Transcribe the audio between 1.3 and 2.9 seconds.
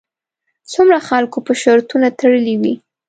به شرطونه تړلې وي.